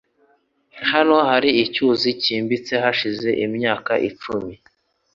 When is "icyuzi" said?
1.63-2.09